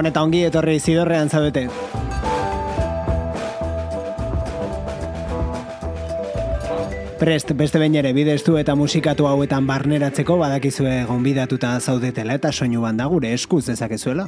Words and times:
Gabon 0.00 0.08
eta 0.08 0.20
ongi 0.24 0.38
etorri 0.48 0.78
zidorrean 0.80 1.28
zaudete. 1.28 1.66
Prest, 7.20 7.52
beste 7.52 7.82
behin 7.82 7.98
ere 8.00 8.14
bidestu 8.16 8.56
eta 8.56 8.72
musikatu 8.80 9.28
hauetan 9.28 9.68
barneratzeko 9.68 10.38
badakizue 10.40 11.02
gonbidatuta 11.04 11.74
zaudetela 11.84 12.38
eta 12.40 12.48
soinu 12.48 12.80
banda 12.80 13.10
gure 13.12 13.34
eskuz 13.36 13.66
dezakezuela. 13.66 14.24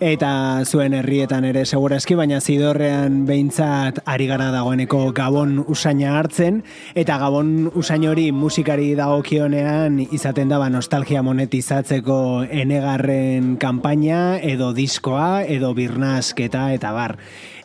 Eta 0.00 0.30
zuen 0.64 0.94
herrietan 0.94 1.44
ere 1.48 1.64
segurazki, 1.66 2.16
baina 2.18 2.40
zidorrean 2.40 3.24
behintzat 3.28 4.00
ari 4.04 4.26
gara 4.30 4.50
dagoeneko 4.54 5.12
gabon 5.16 5.58
usaina 5.68 6.16
hartzen, 6.18 6.62
eta 6.94 7.18
gabon 7.22 7.70
usain 7.74 8.06
hori 8.08 8.30
musikari 8.32 8.94
dagokionean 8.98 10.00
izaten 10.10 10.48
daba 10.52 10.70
nostalgia 10.70 11.22
monetizatzeko 11.22 12.20
enegarren 12.50 13.56
kanpaina, 13.60 14.38
edo 14.38 14.72
diskoa, 14.76 15.44
edo 15.44 15.74
birnasketa, 15.74 16.70
eta 16.74 16.92
bar. 16.96 17.18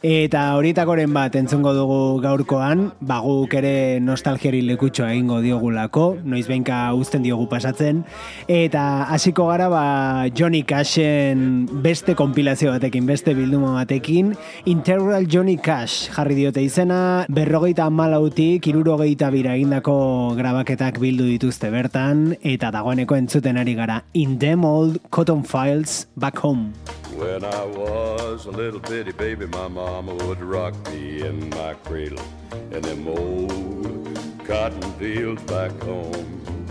Eta 0.05 0.51
horietakoren 0.53 1.09
bat 1.15 1.33
entzungo 1.33 1.71
dugu 1.73 2.19
gaurkoan, 2.21 2.91
baguk 3.01 3.55
ere 3.57 3.97
nostalgiari 4.05 4.59
lekutxo 4.67 5.07
egingo 5.07 5.39
diogulako, 5.41 6.03
noiz 6.21 6.43
behinka 6.45 6.91
uzten 6.93 7.23
diogu 7.25 7.47
pasatzen, 7.49 8.03
eta 8.45 8.83
hasiko 9.09 9.47
gara 9.49 9.65
ba 9.71 9.85
Johnny 10.29 10.61
Cashen 10.95 11.67
beste 11.83 12.13
konpilazio 12.15 12.71
batekin, 12.71 13.05
beste 13.05 13.33
bilduma 13.35 13.73
batekin, 13.73 14.29
Integral 14.63 15.25
Johnny 15.27 15.57
Cash 15.57 16.07
jarri 16.15 16.37
diote 16.37 16.61
izena, 16.63 17.25
berrogeita 17.27 17.89
malautik, 17.91 18.69
irurogeita 18.71 19.27
bira 19.33 19.57
egindako 19.57 19.95
grabaketak 20.37 21.01
bildu 21.03 21.27
dituzte 21.27 21.67
bertan, 21.73 22.37
eta 22.41 22.71
dagoeneko 22.71 23.17
entzuten 23.19 23.59
ari 23.59 23.75
gara, 23.75 24.03
In 24.13 24.39
Them 24.39 24.63
Old 24.63 25.01
Cotton 25.11 25.43
Files 25.43 26.07
Back 26.15 26.37
Home. 26.37 26.71
When 27.17 27.43
I 27.43 27.65
was 27.65 28.45
a 28.45 28.51
little 28.51 28.79
bitty 28.79 29.11
baby, 29.11 29.47
my 29.47 29.67
mama 29.67 30.15
would 30.23 30.39
rock 30.39 30.75
me 30.93 31.27
in 31.27 31.49
my 31.49 31.73
cradle 31.83 32.23
in 32.71 32.81
them 32.81 33.05
old 33.05 34.17
cotton 34.47 34.81
fields 34.93 35.43
back 35.43 35.71
home. 35.83 36.64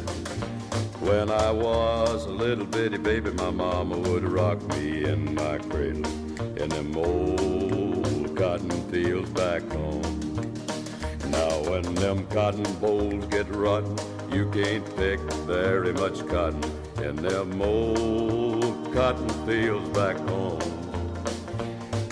When 1.05 1.31
I 1.31 1.51
was 1.51 2.25
a 2.25 2.31
little 2.31 2.65
bitty 2.65 2.97
baby, 2.97 3.31
my 3.33 3.51
mama 3.51 3.99
would 3.99 4.25
rock 4.25 4.63
me 4.69 5.05
in 5.05 5.35
my 5.35 5.59
cradle 5.59 6.07
in 6.57 6.71
them 6.71 6.97
old 6.97 8.35
cotton 8.35 8.71
fields 8.91 9.29
back 9.29 9.61
home. 9.71 10.01
Now 11.29 11.71
when 11.71 11.95
them 11.95 12.27
cotton 12.29 12.73
bolls 12.81 13.27
get 13.27 13.55
rotten, 13.55 13.99
you 14.33 14.49
can't 14.51 14.97
pick 14.97 15.21
very 15.45 15.93
much 15.93 16.27
cotton 16.27 16.65
in 17.03 17.17
them 17.17 17.61
old 17.61 18.95
cotton 18.95 19.29
fields 19.47 19.91
back 19.91 20.17
home. 20.27 20.59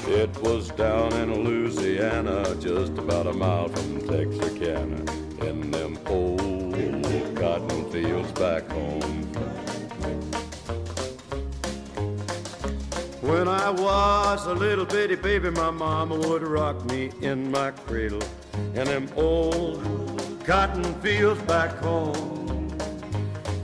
It 0.07 0.37
was 0.43 0.69
down 0.69 1.15
in 1.15 1.45
Louisiana, 1.45 2.55
just 2.57 2.99
about 2.99 3.27
a 3.27 3.33
mile 3.33 3.71
from 3.71 4.07
Texarkana, 4.07 5.03
in 5.47 5.71
them 5.71 5.99
old 6.05 6.62
cotton 7.43 7.91
fields 7.91 8.31
back 8.39 8.71
home. 8.71 9.25
When 13.21 13.49
I 13.49 13.69
was 13.69 14.47
a 14.47 14.55
little 14.55 14.85
bitty 14.85 15.17
baby, 15.17 15.51
my 15.51 15.73
mama 15.73 16.15
would 16.15 16.45
rock 16.45 16.85
me 16.85 17.11
in 17.21 17.51
my 17.51 17.73
cradle 17.73 18.23
in 18.77 18.85
them 18.85 19.09
old 19.17 19.83
cotton 20.45 20.85
fields 21.01 21.43
back 21.43 21.73
home. 21.79 22.69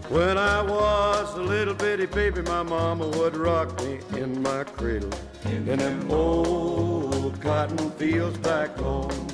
When 0.09 0.37
I 0.37 0.61
was 0.61 1.37
a 1.37 1.43
little 1.43 1.75
bitty 1.75 2.07
baby, 2.07 2.43
my 2.43 2.65
mama 2.65 3.07
would 3.07 3.37
rock 3.37 3.81
me 3.85 4.01
in 4.17 4.43
my 4.43 4.65
cradle 4.65 5.17
in 5.45 5.79
them 5.79 6.11
old 6.11 7.41
cotton 7.41 7.93
fields 7.93 8.39
back 8.39 8.77
home. 8.77 9.29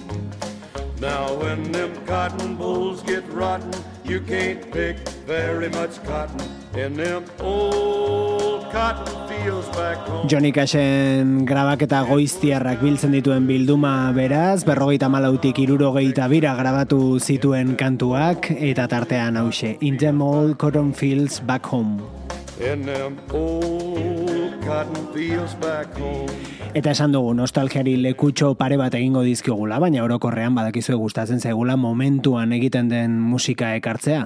Now 1.00 1.32
when 1.34 1.72
them 1.72 2.04
cotton 2.04 2.56
bolls 2.56 3.02
get 3.02 3.26
rotten, 3.32 3.72
you 4.04 4.20
can't 4.20 4.60
pick 4.70 4.96
very 5.26 5.68
much 5.70 6.02
cotton 6.04 6.40
in 6.76 6.94
them 6.94 7.24
old 7.40 8.70
cotton 8.70 9.28
fields 9.28 9.68
back 9.68 9.96
home. 10.06 10.28
Johnny 10.28 10.52
Cashen 10.52 11.46
grabaketa 11.48 12.02
goiztiarrak 12.08 12.82
biltzen 12.84 13.16
dituen 13.16 13.48
bilduma 13.48 14.12
beraz, 14.12 14.64
berrogeita 14.68 15.08
malautik 15.08 15.58
irurogeita 15.64 16.28
bira 16.28 16.54
grabatu 16.58 17.18
zituen 17.18 17.76
kantuak, 17.80 18.50
eta 18.52 18.86
tartean 18.88 19.40
hause, 19.40 19.76
In 19.80 19.96
them 19.96 20.20
old 20.22 20.58
cotton 20.58 20.92
fields 20.92 21.40
back 21.40 21.64
home. 21.64 22.02
In 22.60 22.84
them 22.84 23.18
old 23.32 24.43
Eta 26.74 26.90
esan 26.90 27.12
dugu 27.12 27.34
nostalgiari 27.36 27.98
lekutxo 28.00 28.54
pare 28.56 28.78
bat 28.80 28.94
egingo 28.96 29.20
dizkigula, 29.26 29.76
baina 29.82 30.04
orokorrean 30.06 30.56
badakizue 30.56 30.96
gustatzen 30.96 31.40
zaigula 31.40 31.76
momentuan 31.76 32.52
egiten 32.56 32.88
den 32.88 33.18
musika 33.20 33.74
ekartzea. 33.76 34.24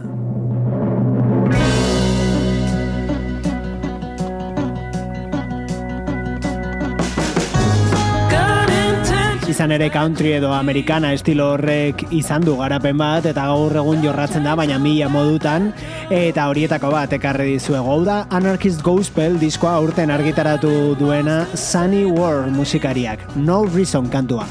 Izan 9.58 9.72
ere 9.74 9.88
country 9.91 10.36
edo 10.36 10.52
americana 10.54 11.08
estilo 11.16 11.48
horrek 11.56 12.04
izan 12.14 12.44
du 12.46 12.52
garapen 12.60 12.94
bat 13.00 13.24
eta 13.26 13.48
gaur 13.50 13.72
egun 13.80 14.04
jorratzen 14.04 14.44
da 14.46 14.52
baina 14.54 14.76
mila 14.78 15.08
modutan 15.10 15.72
eta 16.14 16.44
horietako 16.46 16.92
bat 16.92 17.16
ekarri 17.16 17.56
dizue 17.56 17.80
gau 17.82 17.96
da 18.06 18.20
Anarchist 18.38 18.84
Gospel 18.86 19.34
diskoa 19.42 19.72
urten 19.82 20.14
argitaratu 20.14 20.94
duena 21.00 21.41
Sunny 21.56 22.04
World 22.06 22.54
musikariak. 22.54 23.26
No 23.34 23.64
Reason 23.64 24.06
kantua. 24.06 24.46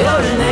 You're 0.00 0.08
an 0.08 0.49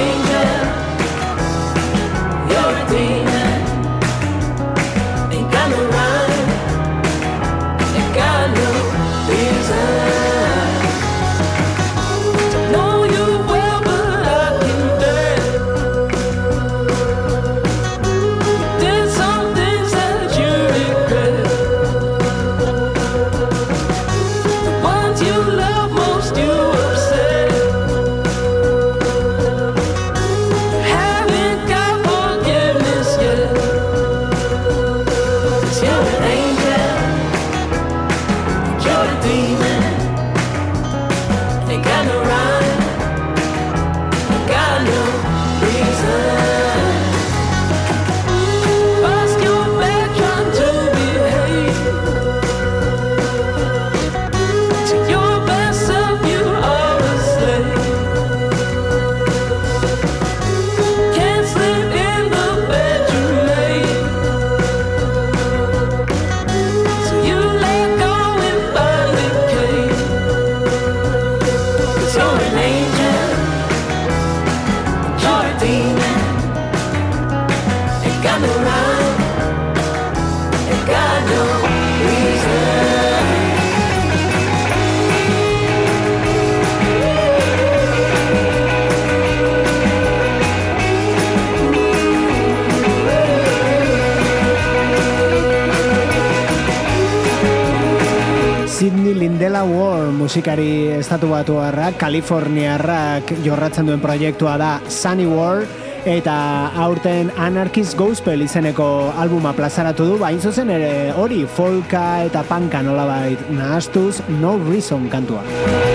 musikari 100.28 100.92
estatu 100.92 101.30
batu 101.32 101.54
harrak, 101.56 101.96
Kaliforniarrak 101.96 103.30
jorratzen 103.46 103.88
duen 103.88 104.02
proiektua 104.02 104.58
da 104.60 104.75
Sunny 104.92 105.25
War, 105.25 105.64
eta 106.04 106.36
aurten 106.84 107.32
Anarchist 107.40 107.96
Gospel 107.96 108.44
izeneko 108.44 109.08
albuma 109.16 109.54
plazaratu 109.56 110.10
du, 110.12 110.19
bain 110.20 110.36
zuzen 110.36 110.69
ere 110.75 111.14
hori 111.16 111.46
folka 111.48 112.26
eta 112.28 112.44
panka 112.44 112.84
nolabait 112.84 113.48
nahastuz 113.56 114.19
No 114.42 114.58
Reason 114.69 115.08
kantua. 115.08 115.88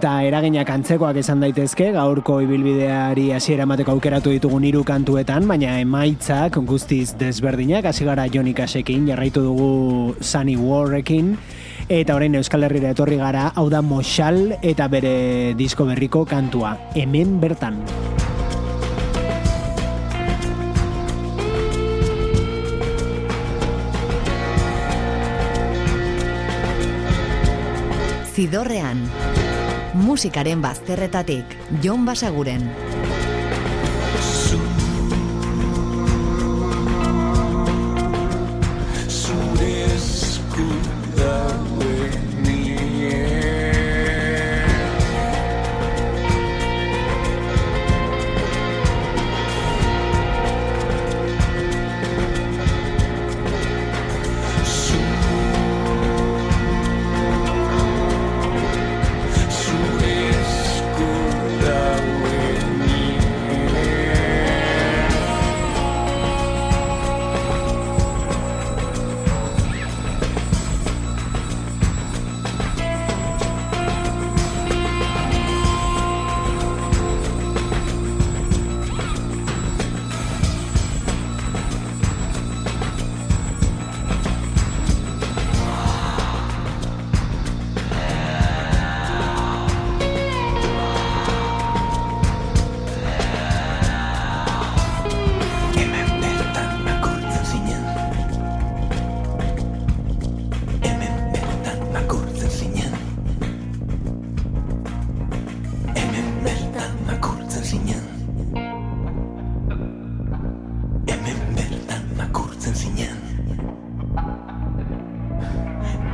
Eta 0.00 0.22
eraginak 0.24 0.70
antzekoak 0.72 1.18
esan 1.20 1.42
daitezke, 1.44 1.90
gaurko 1.92 2.38
ibilbideari 2.40 3.26
hasiera 3.36 3.66
emateko 3.66 3.92
aukeratu 3.92 4.30
ditugun 4.32 4.64
hiru 4.64 4.80
kantuetan, 4.88 5.44
baina 5.44 5.74
emaitzak 5.76 6.54
guztiz 6.64 7.18
desberdinak, 7.20 7.84
hasi 7.84 8.06
gara 8.08 8.24
Johnny 8.32 8.54
Cashekin, 8.56 9.04
jarraitu 9.10 9.42
dugu 9.44 10.14
Sunny 10.24 10.54
Warrekin, 10.56 11.34
eta 11.92 12.16
orain 12.16 12.32
Euskal 12.40 12.64
Herriera 12.64 12.94
etorri 12.96 13.18
gara, 13.20 13.50
hau 13.52 13.66
da 13.68 13.82
Moxal 13.84 14.54
eta 14.62 14.88
bere 14.88 15.52
disko 15.60 15.84
berriko 15.84 16.24
kantua, 16.24 16.78
hemen 16.96 17.36
bertan. 17.44 17.76
Zidorrean 28.32 29.04
musikaren 30.10 30.58
bazterretatik, 30.62 31.54
Jon 31.84 32.02
Basaguren. 32.04 32.66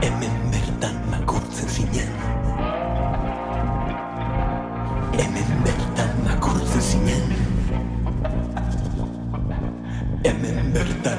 Hemen 0.00 0.36
bertan 0.52 0.96
makurtzen 1.10 1.68
zinen 1.68 2.10
Hemen 5.18 5.50
bertan 5.64 6.12
makurtzen 6.24 6.80
zinen 6.80 7.24
Hemen 10.24 10.72
bertan 10.72 11.15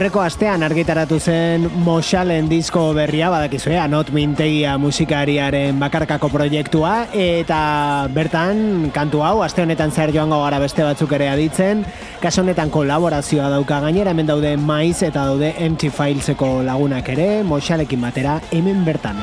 aurreko 0.00 0.22
astean 0.24 0.62
argitaratu 0.64 1.18
zen 1.20 1.66
Moshalen 1.84 2.46
disko 2.48 2.86
berria, 2.96 3.26
badakizue, 3.28 3.74
anot 3.76 4.08
mintegia 4.16 4.78
musikariaren 4.80 5.76
bakarkako 5.82 6.30
proiektua, 6.32 6.94
eta 7.12 8.08
bertan, 8.08 8.88
kantu 8.96 9.20
hau, 9.26 9.34
aste 9.44 9.60
honetan 9.60 9.92
zer 9.92 10.14
joango 10.16 10.40
gara 10.40 10.62
beste 10.64 10.88
batzuk 10.88 11.12
ere 11.18 11.28
aditzen, 11.28 11.84
kaso 12.24 12.40
honetan 12.40 12.72
kolaborazioa 12.72 13.52
dauka 13.52 13.84
gainera, 13.84 14.16
hemen 14.16 14.32
daude 14.32 14.56
maiz 14.56 15.02
eta 15.02 15.28
daude 15.34 15.52
empty 15.68 15.92
fileseko 15.92 16.62
lagunak 16.64 17.12
ere, 17.12 17.32
Moshalekin 17.44 18.00
batera, 18.00 18.40
hemen 18.56 18.86
bertan. 18.88 19.20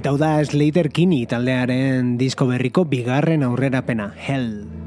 Eta 0.00 0.14
hau 0.14 0.16
da 0.16 0.28
Slater 0.48 0.86
Kini 0.96 1.26
taldearen 1.28 2.14
disko 2.16 2.46
berriko 2.48 2.86
bigarren 2.88 3.44
aurrerapena, 3.44 4.14
Hell. 4.16 4.79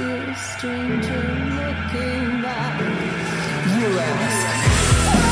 a 0.00 0.34
stranger 0.36 1.22
looking 1.56 2.42
back. 2.42 2.80
You 3.78 3.98
ask. 3.98 5.29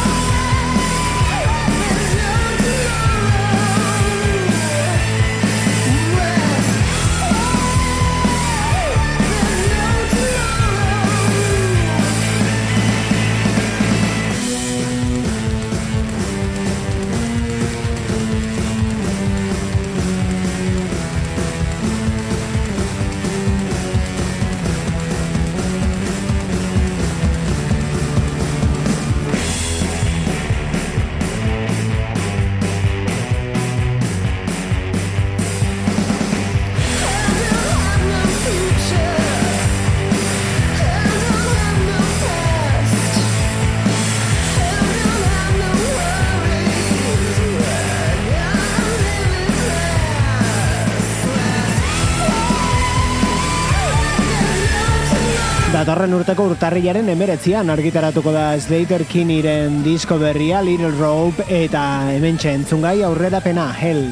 Datorren 55.99 56.15
urteko 56.15 56.45
urtarrilaren 56.53 57.09
emeretzian 57.11 57.73
argitaratuko 57.75 58.31
da 58.31 58.53
Slater 58.63 59.03
Kinniren 59.11 59.81
disko 59.83 60.15
berria 60.21 60.61
Little 60.63 60.93
Rope 60.95 61.43
eta 61.51 62.13
hemen 62.13 62.39
entzungai 62.39 63.03
aurrera 63.03 63.41
pena 63.43 63.65
Hell. 63.75 64.07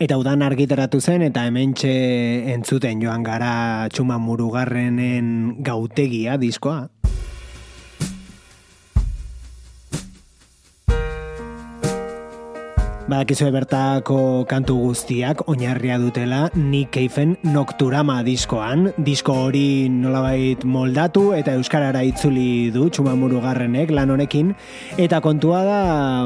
Eta 0.00 0.18
udan 0.18 0.42
argitaratu 0.42 0.98
zen 0.98 1.22
eta 1.22 1.46
hementxe 1.46 1.94
entzuten 2.50 2.98
joan 2.98 3.22
gara 3.22 3.86
txuma 3.94 4.18
murugarrenen 4.18 5.60
gautegia 5.62 6.34
diskoa. 6.34 6.88
Badakizu 13.10 13.48
bertako 13.50 14.46
kantu 14.46 14.76
guztiak 14.84 15.40
oinarria 15.50 15.96
dutela 15.98 16.44
Nick 16.54 16.92
Caven 16.94 17.32
Nocturama 17.42 18.20
diskoan. 18.22 18.92
Disko 19.02 19.34
hori 19.48 19.88
nolabait 19.90 20.62
moldatu 20.62 21.32
eta 21.34 21.56
euskarara 21.58 22.04
itzuli 22.06 22.70
du 22.70 22.84
Txumamuru 22.86 23.40
Garrenek 23.42 23.90
lan 23.90 24.12
honekin 24.14 24.52
eta 24.94 25.18
kontua 25.24 25.64
da 25.66 25.80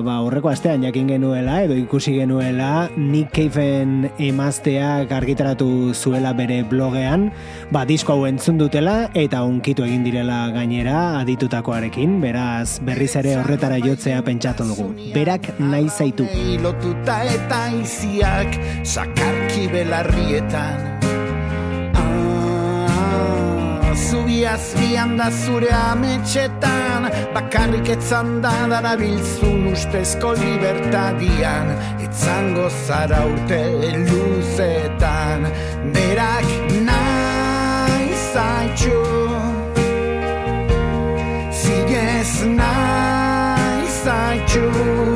ba 0.04 0.18
horreko 0.26 0.50
astean 0.52 0.84
jakin 0.84 1.08
genuela 1.14 1.62
edo 1.64 1.78
ikusi 1.80 2.18
genuela 2.18 2.90
Nick 2.98 3.32
Caven 3.32 4.10
emazteak 4.18 5.16
argitaratu 5.16 5.94
zuela 5.96 6.34
bere 6.36 6.60
blogean, 6.68 7.30
ba 7.72 7.86
disko 7.88 8.18
hau 8.18 8.28
entzun 8.28 8.60
dutela 8.60 9.08
eta 9.16 9.40
unkitu 9.48 9.88
egin 9.88 10.04
direla 10.04 10.50
gainera 10.52 11.22
aditutakoarekin, 11.22 12.20
beraz 12.20 12.76
berriz 12.84 13.14
ere 13.16 13.38
horretara 13.40 13.80
jotzea 13.80 14.20
pentsatu 14.28 14.68
dugu. 14.68 14.92
Berak 15.16 15.54
nahi 15.64 15.88
zaitu 15.88 16.28
lotuta 16.74 17.22
eta 17.24 17.68
iziak 17.82 18.50
sakarki 18.82 19.68
belarrietan. 19.68 20.80
Ah, 21.94 23.94
Zubi 23.94 24.46
azbian 24.46 25.16
da 25.16 25.30
zure 25.30 25.70
ametxetan 25.70 27.10
Bakarrik 27.34 27.88
etzan 27.88 28.42
da 28.42 28.52
darabiltzun 28.70 29.72
ustezko 29.72 30.32
libertadian. 30.32 31.70
Etzango 32.02 32.68
zara 32.86 33.24
urte 33.26 33.62
luzetan 34.08 35.46
Berak 35.94 36.48
nahi 36.88 38.10
zaitxu. 38.32 39.00
Zigez 41.62 42.32
nahi 42.58 43.86
zaitxu 44.02 45.13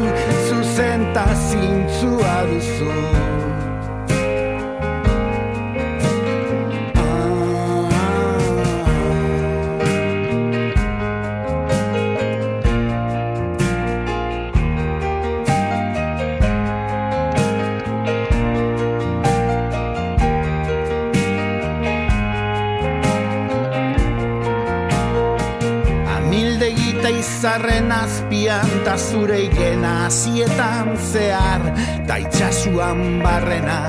izarren 27.49 27.93
azpian 27.93 28.69
ta 28.85 28.97
zure 28.99 29.39
igena 29.41 30.07
azietan 30.07 30.97
zehar 31.13 31.63
ta 32.07 32.19
itxasuan 32.21 33.23
barrena. 33.25 33.81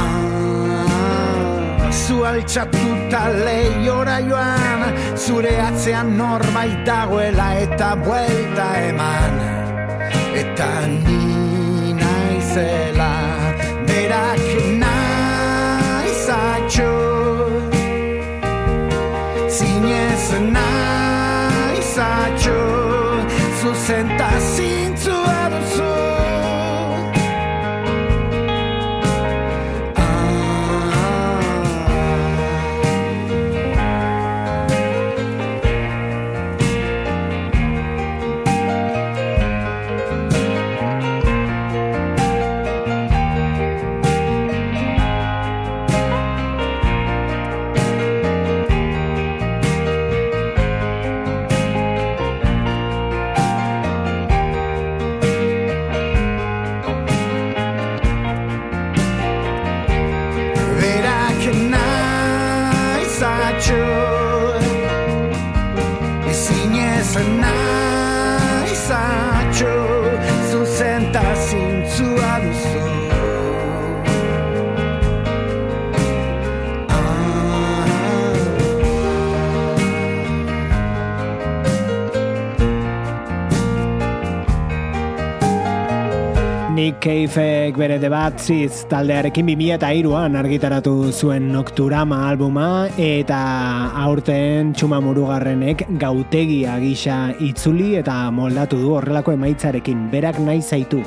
Ah, 0.00 1.90
zu 1.90 2.24
altxatuta 2.30 3.22
lehiora 3.46 4.18
joan 4.28 4.80
zure 5.16 5.54
atzean 5.68 6.08
norbait 6.18 6.78
dagoela 6.86 7.48
eta 7.64 7.90
buelta 8.04 8.68
eman. 8.90 9.34
Eta 10.42 10.70
ni 10.86 11.92
naizela 11.98 13.14
berak 13.90 14.46
naizatxo 14.84 16.92
zinez 19.58 20.26
naizatxo 20.54 21.09
muchacho 22.00 23.26
sus 23.60 23.90
Keifek 87.00 87.78
bere 87.80 87.94
debatziz 87.96 88.82
taldearekin 88.90 89.46
2000 89.48 89.76
eta 89.78 89.88
iruan 89.96 90.36
argitaratu 90.36 90.92
zuen 91.08 91.46
Nocturama 91.48 92.18
albuma 92.28 92.66
eta 93.00 93.40
aurten 94.04 94.74
txuma 94.76 95.00
murugarrenek 95.08 95.86
gautegia 96.04 96.76
gisa 96.84 97.18
itzuli 97.40 97.94
eta 98.04 98.20
moldatu 98.30 98.84
du 98.84 98.92
horrelako 99.00 99.32
emaitzarekin 99.40 100.10
berak 100.12 100.44
nahi 100.44 100.60
zaitu. 100.60 101.00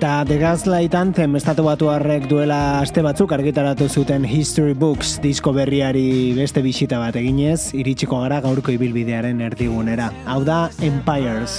The 0.00 0.38
Gaslight 0.38 0.94
Anthem 0.94 1.34
estatu 1.34 1.64
batu 1.66 1.88
harrek 1.90 2.28
duela 2.30 2.78
aste 2.78 3.02
batzuk 3.02 3.32
argitaratu 3.34 3.88
zuten 3.88 4.22
History 4.22 4.74
Books 4.74 5.16
disko 5.24 5.50
berriari 5.56 6.34
beste 6.38 6.62
bisita 6.62 7.00
bat 7.02 7.18
eginez, 7.18 7.74
iritsiko 7.74 8.22
gara 8.22 8.38
gaurko 8.44 8.70
ibilbidearen 8.78 9.42
erdigunera. 9.50 10.12
Hau 10.26 10.44
da 10.46 10.68
Empires. 10.78 11.58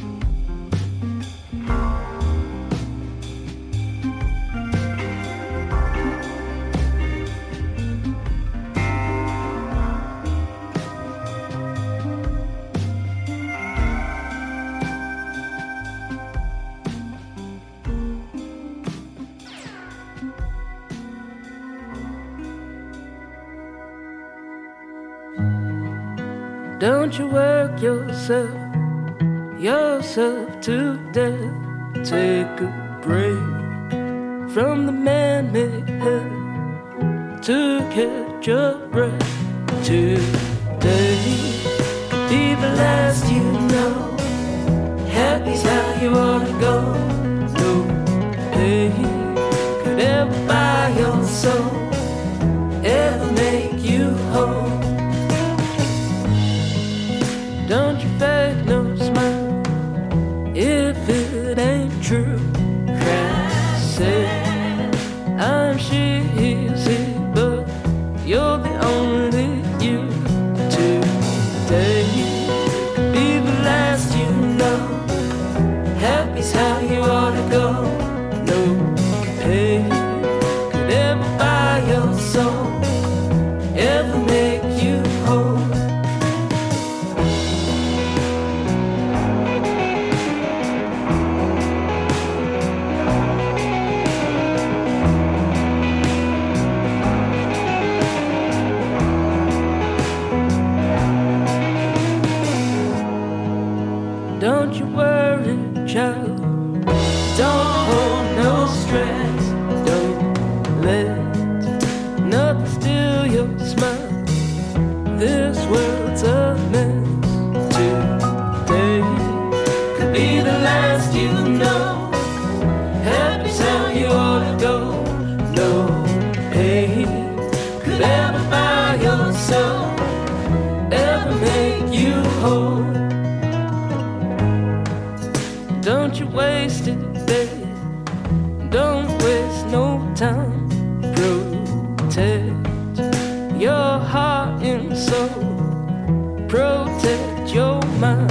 Don't 27.11 27.19
you 27.19 27.27
work 27.27 27.81
yourself, 27.81 28.57
yourself 29.59 30.61
to 30.61 30.97
death. 31.11 32.05
Take 32.05 32.61
a 32.61 32.99
break 33.01 34.49
from 34.53 34.85
the 34.85 34.93
man 34.93 35.51
made 35.51 35.89
hell 35.89 37.37
to 37.41 37.79
catch 37.91 38.47
your 38.47 38.77
breath 38.87 39.83
today. 39.83 41.19
Be 42.29 42.55
the 42.55 42.71
last 42.79 43.29
you 43.29 43.43
know. 43.73 44.15
Happy's 45.09 45.63
how 45.63 46.01
you 46.01 46.11
wanna 46.11 46.59
go. 46.61 46.93
No 47.59 47.71
pain 48.53 49.35
could 49.83 49.99
ever 49.99 50.47
buy 50.47 50.95
your 50.97 51.21
soul. 51.25 51.80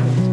Bye. 0.01 0.30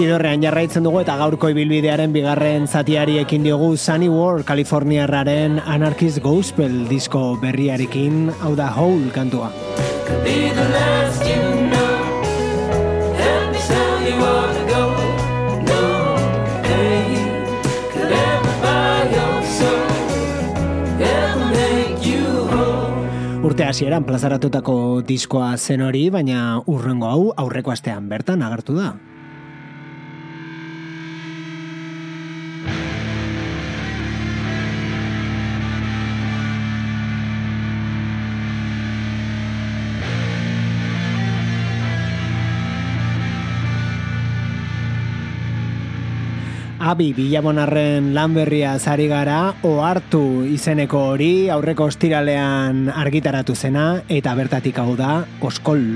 Isidorrean 0.00 0.40
jarraitzen 0.40 0.86
dugu 0.86 1.02
eta 1.02 1.12
gaurko 1.20 1.50
ibilbidearen 1.52 2.14
bigarren 2.14 2.62
zatiari 2.64 3.18
ekin 3.20 3.42
diogu 3.44 3.74
Sunny 3.76 4.06
War 4.08 4.40
Kaliforniarraren 4.48 5.58
Anarchist 5.60 6.22
Gospel 6.24 6.86
disko 6.88 7.36
berriarekin. 7.42 8.30
Hau 8.40 8.54
da 8.56 8.70
Hole 8.72 9.12
kantua. 9.12 9.50
urte 23.44 23.68
hasieran 23.68 24.08
plazaratutako 24.08 25.02
diskoa 25.04 25.52
zen 25.58 25.84
hori, 25.84 26.08
baina 26.08 26.62
urrengo 26.64 27.12
hau 27.12 27.22
aurreko 27.36 27.76
astean 27.76 28.08
bertan 28.08 28.48
agertu 28.48 28.80
da. 28.80 28.94
Abi 46.90 47.12
Bilabonarren 47.14 48.08
lanberria 48.16 48.72
zari 48.82 49.04
gara, 49.06 49.52
ohartu 49.62 50.22
izeneko 50.50 51.02
hori 51.12 51.28
aurreko 51.54 51.86
ostiralean 51.86 52.88
argitaratu 53.04 53.54
zena 53.54 53.84
eta 54.18 54.34
bertatik 54.34 54.82
hau 54.82 54.96
da, 54.98 55.12
Oskol. 55.38 55.86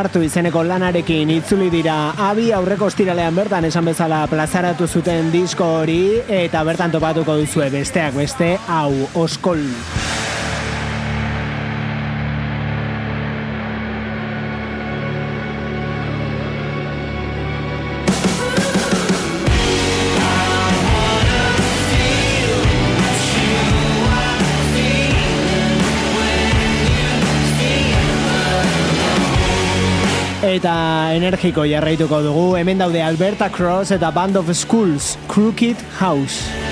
Ohartu 0.00 0.22
izeneko 0.24 0.62
lanarekin 0.64 1.28
itzuli 1.34 1.66
dira 1.68 1.96
abi 2.24 2.46
aurreko 2.56 2.86
ostiralean 2.88 3.36
bertan 3.36 3.66
esan 3.68 3.90
bezala 3.90 4.22
plazaratu 4.32 4.88
zuten 4.88 5.28
disko 5.34 5.66
hori 5.82 5.98
eta 6.38 6.62
bertan 6.64 6.96
topatuko 6.96 7.36
duzue 7.42 7.68
besteak 7.76 8.16
beste 8.16 8.54
hau 8.78 8.94
oskol. 9.26 9.60
Energiko 31.20 31.66
jarraituko 31.68 32.22
dugu, 32.24 32.46
hemen 32.56 32.80
daude 32.80 33.04
Alberta 33.04 33.50
Cross 33.52 33.92
eta 33.98 34.10
Band 34.10 34.40
of 34.40 34.50
Schools, 34.56 35.16
Crooked 35.28 35.76
House. 36.00 36.69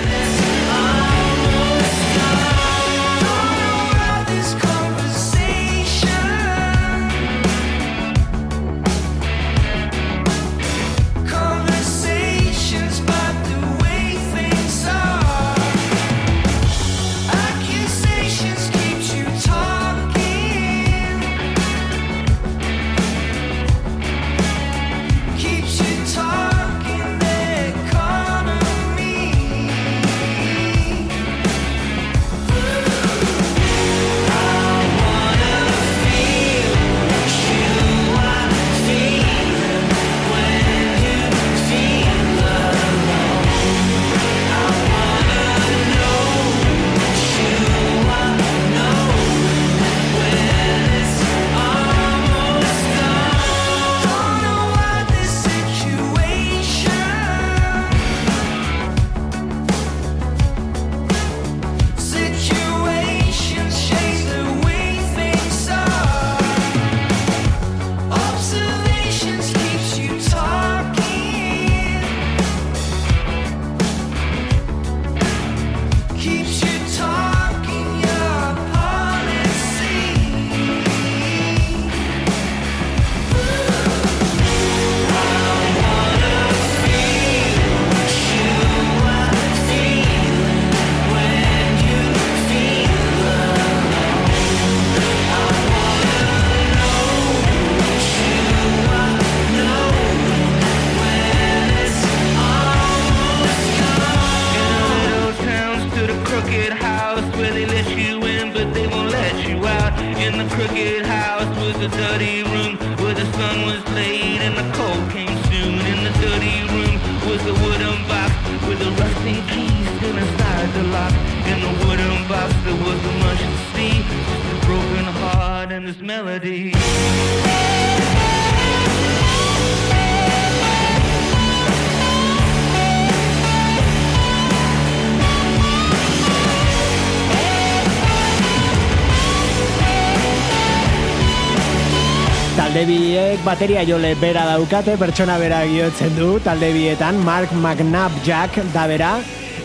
Bateria 143.59 143.83
jole 143.83 144.13
bera 144.21 144.45
daukate, 144.47 144.93
pertsona 145.01 145.35
bera 145.43 145.65
giotzen 145.67 146.13
du, 146.15 146.29
talde 146.45 146.69
bietan, 146.71 147.17
Mark 147.27 147.51
McNabb 147.51 148.21
Jack 148.23 148.55
da 148.71 148.85
bera, 148.87 149.09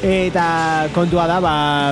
eta 0.01 0.45
kontua 0.95 1.27
da, 1.29 1.35
ba, 1.43 1.51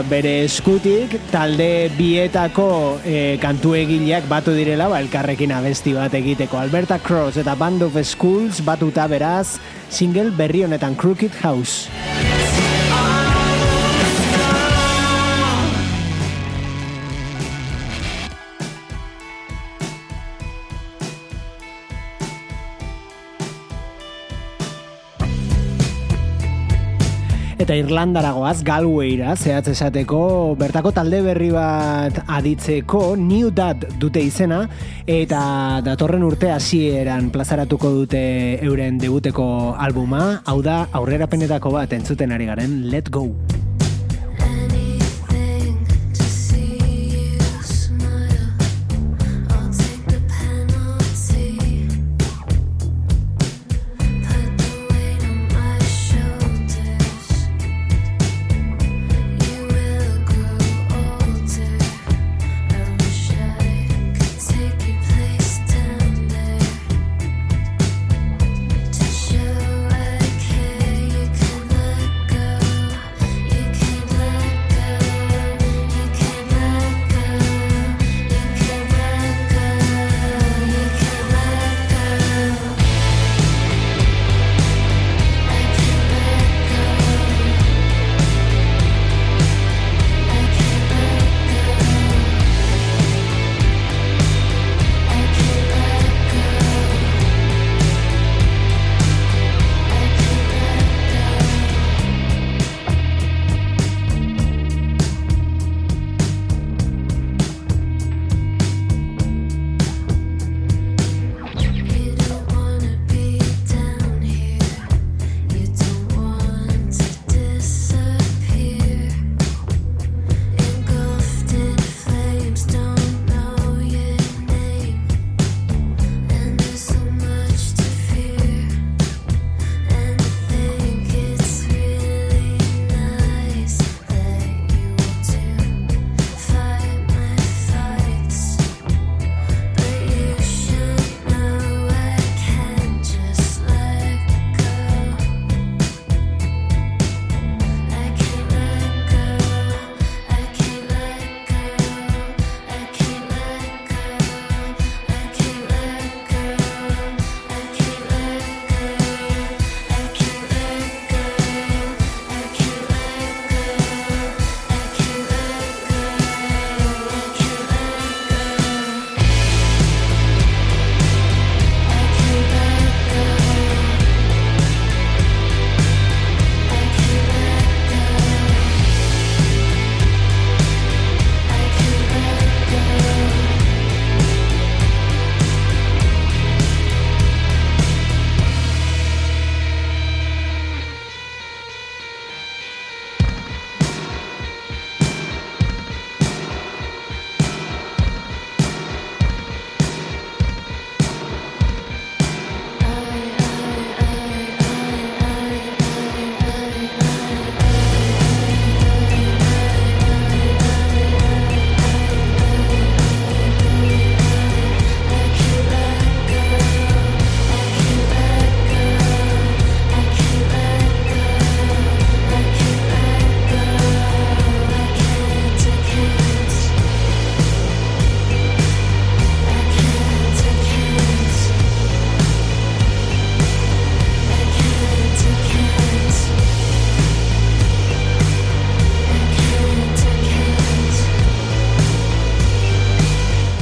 bere 0.09 0.31
eskutik, 0.47 1.13
talde 1.29 1.91
bietako 1.99 2.97
e, 3.05 3.37
kantu 3.43 3.75
egileak 3.77 4.25
batu 4.31 4.57
direla, 4.57 4.89
ba, 4.89 4.97
elkarrekin 5.05 5.53
abesti 5.59 5.93
bat 5.93 6.17
egiteko. 6.17 6.57
Alberta 6.57 6.97
Cross 6.97 7.37
eta 7.43 7.53
Band 7.53 7.85
of 7.85 8.01
Schools 8.01 8.65
batuta 8.65 9.05
beraz, 9.05 9.59
single 9.93 10.33
berri 10.33 10.65
honetan 10.65 10.97
Crooked 10.97 11.37
House. 11.45 11.85
Eta 27.71 27.85
Irlandaragoaz, 27.85 28.65
Galwayra, 28.67 29.31
zehatz 29.39 29.69
esateko, 29.71 30.57
bertako 30.59 30.91
talde 30.91 31.21
berri 31.23 31.47
bat 31.53 32.19
aditzeko, 32.27 33.13
New 33.15 33.47
Dad 33.55 33.85
dute 33.95 34.19
izena, 34.27 34.65
eta 35.07 35.79
datorren 35.85 36.27
urte 36.27 36.51
hasieran 36.51 37.31
plazaratuko 37.31 37.93
dute 38.01 38.25
euren 38.59 38.99
debuteko 38.99 39.47
albuma, 39.87 40.41
hau 40.43 40.59
da 40.59 40.81
aurrerapenetako 40.91 41.71
bat 41.79 41.95
entzuten 41.95 42.35
ari 42.35 42.51
garen, 42.51 42.81
Let 42.91 43.07
Go. 43.07 43.29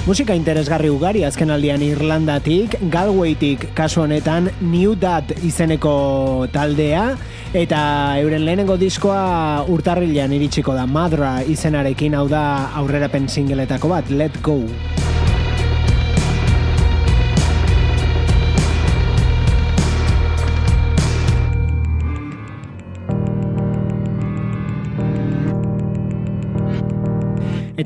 Musika 0.09 0.33
interesgarri 0.33 0.89
ugari 0.89 1.19
azken 1.21 1.51
aldian 1.53 1.83
Irlandatik, 1.85 2.79
Galwaytik 2.89 3.67
kasu 3.77 4.01
honetan 4.01 4.47
New 4.57 4.95
Dad 4.97 5.35
izeneko 5.45 6.47
taldea, 6.49 7.03
eta 7.53 7.81
euren 8.17 8.41
lehenengo 8.47 8.79
diskoa 8.81 9.67
urtarrilean 9.69 10.33
iritsiko 10.33 10.73
da 10.73 10.87
Madra 10.89 11.35
izenarekin 11.45 12.17
hau 12.17 12.25
da 12.25 12.41
aurrerapen 12.81 13.29
singletako 13.29 13.93
bat, 13.93 14.09
Let 14.09 14.41
Go. 14.41 14.57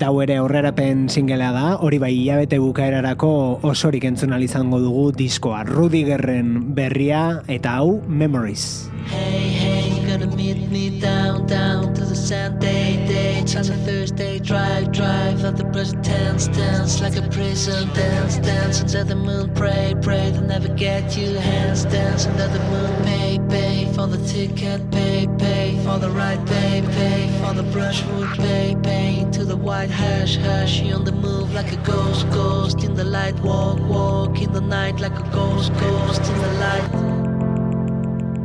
Eta 0.04 0.10
hau 0.12 0.18
ere 0.20 0.36
aurrerapen 0.36 1.06
singelea 1.08 1.54
da, 1.56 1.68
hori 1.80 1.96
bai 1.96 2.10
hilabete 2.12 2.58
bukaerarako 2.60 3.30
osorik 3.70 4.04
entzun 4.10 4.36
izango 4.44 4.82
dugu 4.84 5.06
diskoa. 5.16 5.62
Rudigerren 5.64 6.76
berria 6.76 7.40
eta 7.48 7.78
hau 7.80 8.02
Memories. 8.06 8.90
Hey, 9.08 9.48
hey, 9.62 9.88
you 9.96 10.04
gonna 10.06 10.28
meet 10.36 10.70
me 10.70 11.00
down, 11.00 11.48
down 11.48 11.94
to 11.94 12.04
the 12.04 12.18
Sunday 12.18 13.00
day. 13.08 13.24
On 13.56 13.60
a 13.60 13.78
Thursday, 13.86 14.40
drive, 14.40 14.92
drive 14.92 15.46
at 15.46 15.56
the 15.56 15.66
present 15.72 16.04
tense, 16.04 16.48
dance 16.48 17.00
like 17.00 17.16
a 17.16 17.22
prison, 17.30 17.88
dance, 17.94 18.40
dance 18.40 18.82
under 18.82 19.06
the 19.06 19.16
moon, 19.16 19.54
pray, 19.54 19.94
pray, 20.02 20.32
they'll 20.32 20.42
never 20.42 20.70
get 20.70 21.16
you, 21.16 21.36
hands 21.36 21.86
dance 21.86 22.26
under 22.26 22.48
the 22.48 22.60
moon, 22.72 23.04
pay, 23.06 23.40
pay 23.48 23.94
for 23.94 24.08
the 24.08 24.18
ticket, 24.28 24.82
pay, 24.92 25.28
pay 25.38 25.73
for 25.84 26.00
the 26.00 26.10
right 26.10 26.44
pay, 26.48 26.82
pay 26.82 27.30
for 27.40 27.54
the 27.54 27.64
brushwood, 27.64 28.30
pay, 28.38 28.76
pay 28.84 29.28
to 29.34 29.44
the 29.44 29.58
white 29.58 29.90
hash, 29.90 30.38
hash, 30.38 30.80
you 30.80 30.94
on 30.94 31.04
the 31.04 31.12
move 31.12 31.54
like 31.54 31.72
a 31.74 31.78
ghost, 31.78 32.30
ghost 32.30 32.84
in 32.84 32.94
the 32.96 33.04
light, 33.04 33.38
walk, 33.42 33.80
walk 33.82 34.42
in 34.42 34.54
the 34.54 34.62
night 34.62 35.00
like 35.02 35.18
a 35.20 35.30
ghost, 35.32 35.74
ghost 35.74 36.22
in 36.22 36.38
the 36.46 36.54
light. 36.64 36.90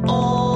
All 0.08 0.47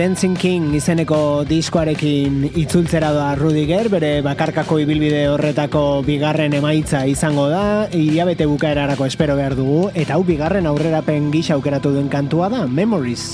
Dancing 0.00 0.32
King 0.32 0.70
izeneko 0.72 1.44
diskoarekin 1.44 2.46
itzultzera 2.56 3.10
doa 3.12 3.34
Rudiger, 3.36 3.90
bere 3.92 4.22
bakarkako 4.24 4.78
ibilbide 4.80 5.26
horretako 5.28 6.00
bigarren 6.06 6.56
emaitza 6.56 7.02
izango 7.04 7.50
da, 7.50 7.84
hilabete 7.92 8.46
bukaerarako 8.48 9.04
espero 9.04 9.36
behar 9.36 9.58
dugu, 9.58 9.90
eta 9.92 10.16
hau 10.16 10.22
bigarren 10.24 10.64
aurrerapen 10.70 11.28
gisa 11.34 11.52
aukeratu 11.58 11.92
duen 11.92 12.08
kantua 12.08 12.48
da, 12.48 12.62
Memories. 12.64 13.26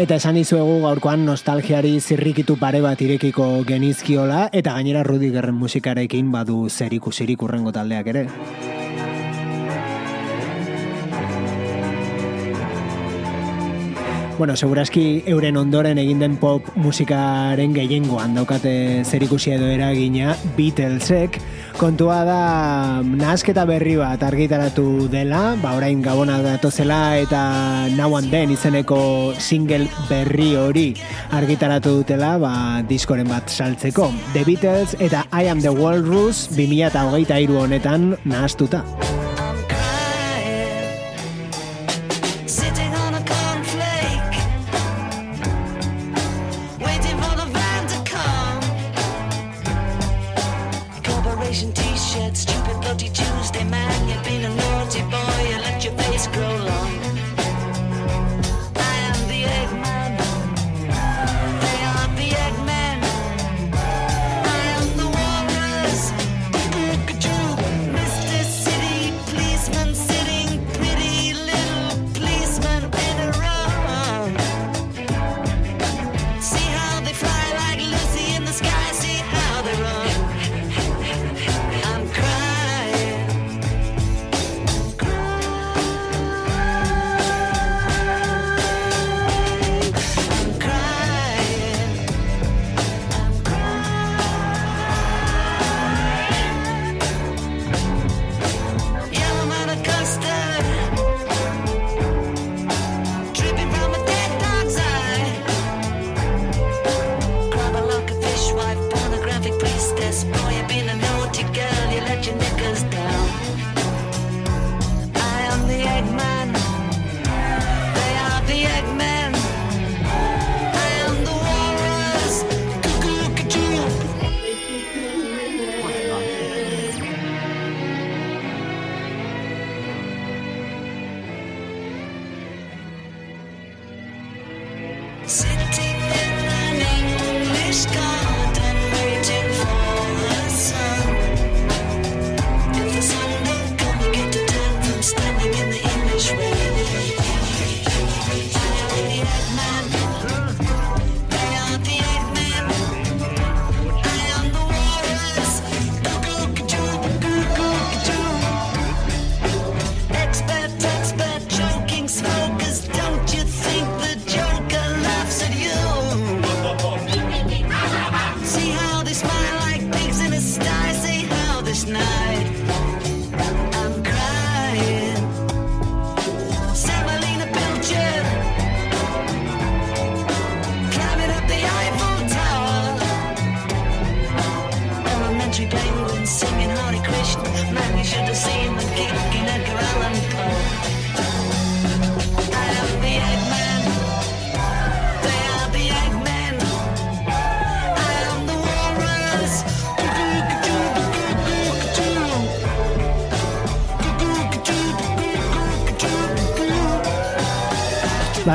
Eta 0.00 0.16
esan 0.16 0.40
dizuegu 0.40 0.80
gaurkoan 0.86 1.28
nostalgiari 1.28 1.98
zirrikitu 2.00 2.56
pare 2.56 2.80
bat 2.80 3.04
irekiko 3.04 3.50
genizkiola, 3.68 4.48
eta 4.48 4.78
gainera 4.80 5.04
Rudigerren 5.04 5.60
musikarekin 5.60 6.32
badu 6.32 6.70
zerikusirik 6.72 7.44
urrengo 7.44 7.76
taldeak 7.76 8.14
ere. 8.16 8.28
Bueno, 14.38 14.54
seguraski 14.54 15.24
euren 15.26 15.56
ondoren 15.58 15.98
egin 15.98 16.20
den 16.22 16.36
pop 16.38 16.62
musikaren 16.78 17.72
gehiengoan 17.74 18.36
daukate 18.38 19.02
zerikusia 19.02 19.56
edo 19.56 19.66
eragina 19.66 20.36
Beatlesek. 20.54 21.40
Kontua 21.74 22.20
da 22.22 22.38
nahasketa 23.02 23.64
berri 23.66 23.96
bat 23.98 24.22
argitaratu 24.22 25.08
dela, 25.10 25.56
ba 25.58 25.74
orain 25.74 25.98
gabona 26.06 26.38
datozela 26.44 27.18
eta 27.18 27.42
Now 27.98 28.14
and 28.14 28.30
Then 28.30 28.54
izeneko 28.54 29.34
single 29.42 29.90
berri 30.06 30.54
hori 30.54 30.88
argitaratu 31.34 31.98
dutela, 32.04 32.36
ba 32.38 32.54
diskoren 32.86 33.26
bat 33.26 33.50
saltzeko. 33.50 34.12
The 34.38 34.46
Beatles 34.46 34.94
eta 35.02 35.26
I 35.34 35.50
Am 35.50 35.58
The 35.66 35.74
Walrus 35.74 36.46
2023 36.54 37.58
honetan 37.58 38.12
nahastuta. 38.22 38.84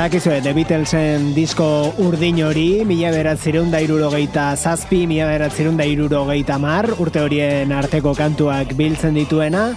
Badakizue, 0.04 0.42
The 0.42 0.52
Beatlesen 0.52 1.30
disko 1.32 1.66
urdin 2.04 2.42
hori, 2.44 2.84
mila 2.84 3.08
beratzeron 3.08 3.70
da 3.72 3.80
irurogeita 3.80 4.50
zazpi, 4.52 5.06
mila 5.08 5.30
beratzeron 5.30 5.78
da 5.80 5.86
irurogeita 5.88 6.58
mar, 6.60 6.90
urte 7.00 7.22
horien 7.24 7.72
arteko 7.72 8.12
kantuak 8.12 8.76
biltzen 8.76 9.16
dituena, 9.16 9.70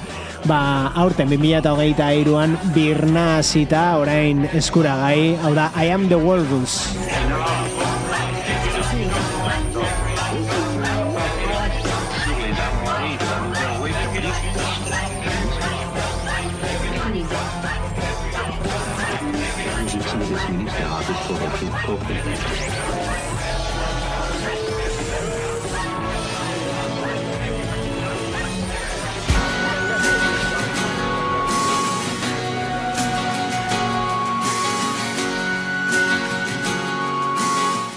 ba, 0.43 0.59
aurten 0.99 1.32
2008 1.32 2.11
iruan 2.25 2.59
birna 2.75 3.38
hasita 3.38 3.88
orain 4.03 4.43
eskuragai, 4.51 5.38
hau 5.45 5.55
da, 5.55 5.71
I 5.80 5.95
am 5.95 6.09
the 6.11 6.19
Walrus. 6.19 6.97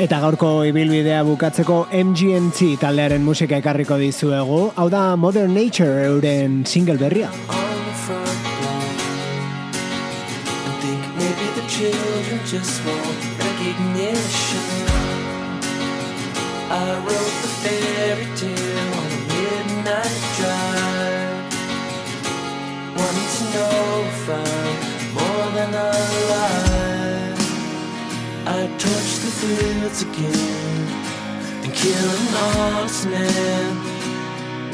Eta 0.00 0.16
gaurko 0.16 0.62
ibilbidea 0.64 1.18
bukatzeko 1.28 1.74
MGMT 1.92 2.78
taldearen 2.80 3.20
musika 3.20 3.58
ekarriko 3.60 3.98
dizuegu, 4.00 4.60
hau 4.72 4.86
da 4.88 5.02
Modern 5.20 5.52
Nature 5.52 6.06
euren 6.06 6.62
single 6.64 6.96
berria. 6.96 7.28
I 16.72 16.96
wrote 17.04 17.36
the 17.44 17.50
fairy 17.60 18.28
tale 18.40 18.92
on 19.00 19.10
a 19.10 19.20
midnight 19.28 20.16
drive. 20.38 21.44
Wanted 22.96 23.28
to 23.36 23.42
know 23.52 23.78
if 24.08 24.24
I'm 24.30 24.80
more 25.12 25.48
than 25.58 25.70
fields 29.40 30.02
again 30.02 30.86
and 31.64 31.72
killing 31.72 32.28
honest 32.44 33.06
men. 33.08 33.72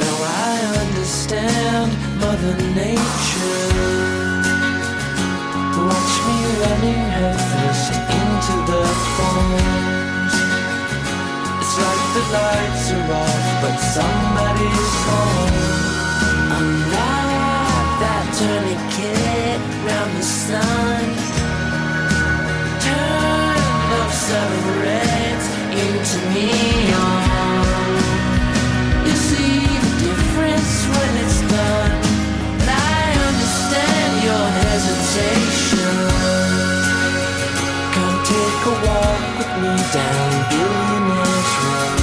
Now 0.01 0.17
I 0.51 0.55
understand 0.83 1.91
Mother 2.19 2.55
Nature. 2.75 3.71
Watch 5.87 6.15
me 6.27 6.39
running 6.63 7.03
headfirst 7.15 7.93
into 8.21 8.55
the 8.71 8.83
thorns. 9.15 10.35
It's 11.63 11.75
like 11.85 12.05
the 12.17 12.25
lights 12.37 12.87
are 12.97 13.09
off, 13.23 13.47
but 13.63 13.77
somebody's 13.95 14.95
home. 15.07 15.77
I'm 16.57 16.71
like 16.97 17.91
that 18.03 18.27
tourniquet 18.39 19.61
round 19.87 20.13
the 20.19 20.23
sun. 20.23 21.26
Reds 24.29 25.47
into 25.71 26.19
neon. 26.35 27.23
You 29.07 29.15
see 29.15 29.63
the 29.63 29.93
difference 30.03 30.75
when 30.91 31.13
it's 31.23 31.41
done. 31.47 31.95
And 32.59 32.71
I 32.71 33.07
understand 33.29 34.13
your 34.27 34.47
hesitation. 34.67 35.95
Come 37.95 38.19
take 38.27 38.63
a 38.67 38.75
walk 38.83 39.23
with 39.39 39.53
me 39.63 39.75
down 39.95 40.31
Billionaires 40.51 41.53
Road. 41.63 42.01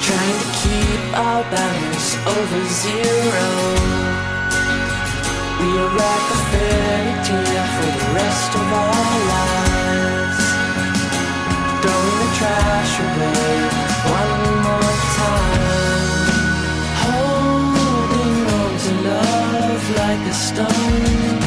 Trying 0.00 0.38
to 0.40 0.48
keep 0.64 1.02
our 1.12 1.42
balance 1.52 2.08
over 2.24 2.60
zero. 2.82 3.48
We 5.60 5.68
are 5.76 5.92
like 5.92 6.26
a 6.32 6.40
fairy 6.48 7.12
tale 7.28 7.68
for 7.76 7.90
the 8.00 8.06
rest 8.16 8.50
of 8.54 8.66
our 8.72 9.18
lives. 9.28 9.65
Trash 12.36 13.00
away 13.00 13.56
one 14.12 14.40
more 14.66 14.96
time. 15.16 16.28
Holding 17.02 18.36
on 18.58 18.72
to 18.84 18.92
love 19.08 19.84
like 19.96 20.22
a 20.28 20.34
stone. 20.34 21.45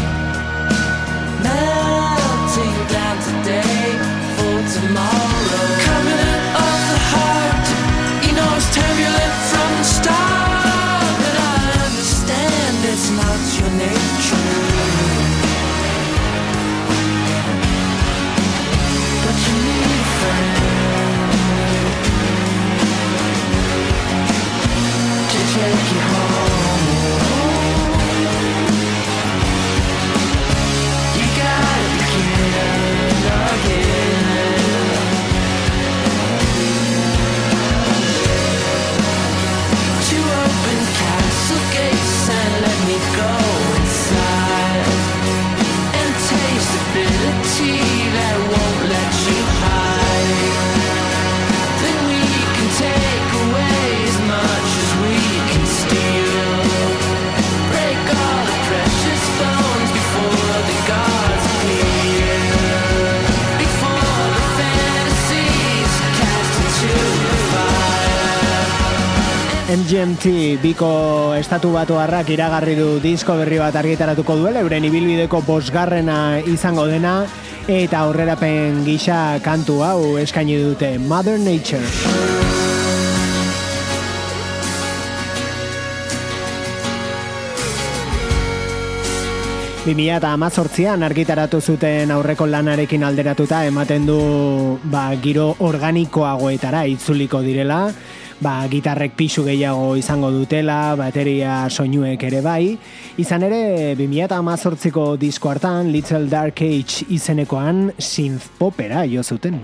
MGMT 69.69 70.57
biko 70.63 71.35
estatu 71.37 71.69
batu 71.69 71.93
harrak 72.01 72.31
iragarri 72.33 72.73
du 72.73 72.87
disko 73.03 73.35
berri 73.37 73.59
bat 73.61 73.75
argitaratuko 73.77 74.33
duela, 74.39 74.63
euren 74.65 74.87
ibilbideko 74.87 75.43
bosgarrena 75.45 76.39
izango 76.41 76.87
dena, 76.89 77.27
eta 77.69 77.99
aurrerapen 78.07 78.81
gisa 78.81 79.37
kantu 79.45 79.83
hau 79.85 80.17
eskaini 80.17 80.57
dute 80.63 80.95
Mother 80.97 81.37
Nature. 81.37 81.85
Bimila 89.85 90.17
eta 90.17 90.33
amazortzian 90.33 91.05
argitaratu 91.05 91.61
zuten 91.61 92.09
aurreko 92.17 92.49
lanarekin 92.49 93.05
alderatuta 93.05 93.67
ematen 93.69 94.09
du 94.09 94.17
ba, 94.89 95.11
giro 95.21 95.51
organikoagoetara 95.61 96.87
itzuliko 96.89 97.45
direla, 97.45 97.83
ba, 98.41 98.63
gitarrek 98.71 99.15
pisu 99.19 99.43
gehiago 99.45 99.93
izango 99.99 100.31
dutela, 100.31 100.95
bateria 100.99 101.67
soinuek 101.69 102.23
ere 102.29 102.41
bai. 102.45 102.77
Izan 103.19 103.45
ere, 103.47 103.61
2018ko 103.99 105.05
disko 105.19 105.51
hartan, 105.51 105.91
Little 105.91 106.27
Dark 106.31 106.63
Age 106.63 107.05
izenekoan 107.09 107.89
synth 107.99 108.49
popera 108.59 109.05
jo 109.07 109.23
zuten. 109.23 109.59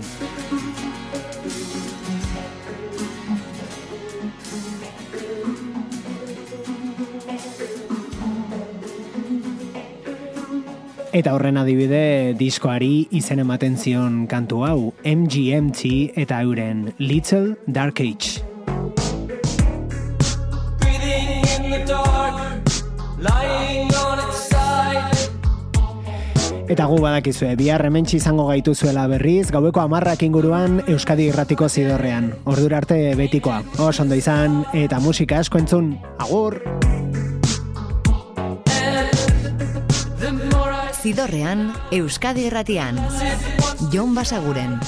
Eta 11.16 11.32
horren 11.32 11.56
adibide 11.56 12.34
diskoari 12.36 13.06
izen 13.16 13.40
ematen 13.40 13.78
zion 13.80 14.26
kantu 14.28 14.60
hau 14.68 14.80
MGMT 15.00 16.18
eta 16.24 16.42
euren 16.44 16.90
Little 17.00 17.56
Dark 17.64 18.04
Age. 18.04 18.45
Eta 26.66 26.84
gu 26.90 26.96
badakizue, 26.98 27.52
bihar 27.54 27.84
hementsi 27.86 28.16
izango 28.18 28.48
gaituzuela 28.48 29.04
berriz, 29.06 29.52
gaueko 29.54 29.84
amarrak 29.84 30.24
inguruan 30.26 30.80
Euskadi 30.90 31.28
irratiko 31.30 31.68
zidorrean. 31.68 32.32
Ordura 32.44 32.80
arte 32.82 32.98
betikoa. 33.14 33.60
Oso 33.78 34.02
ondo 34.02 34.18
izan, 34.18 34.64
eta 34.74 34.98
musika 34.98 35.38
asko 35.38 35.62
entzun. 35.62 35.94
Agur! 36.18 36.58
Zidorrean, 41.06 41.68
Euskadi 41.94 42.48
Irratian. 42.50 42.98
Jon 43.92 44.16
Basaguren. 44.16 44.80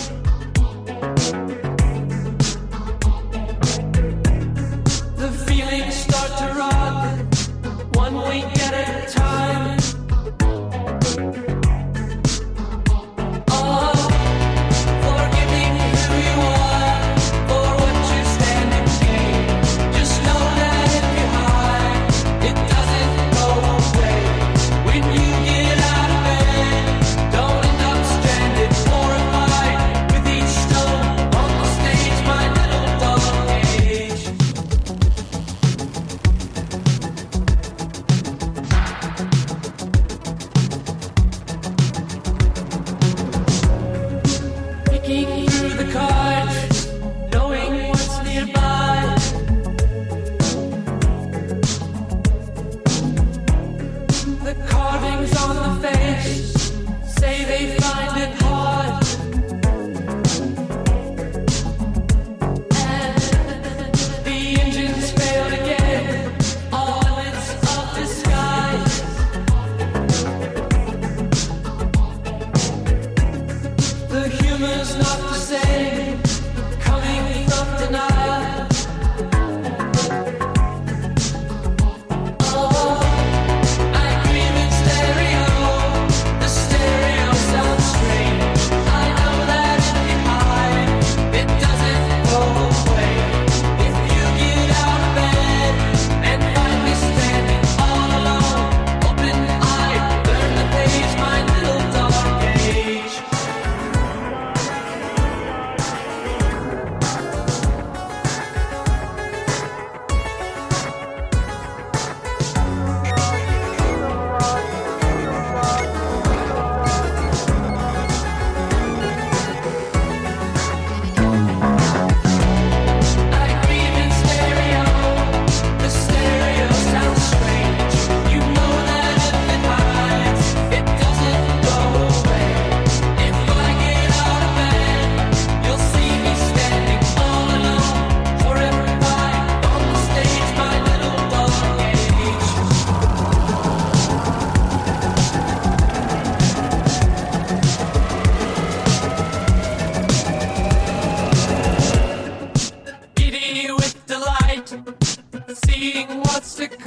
let's 156.39 156.53
stick 156.53 156.78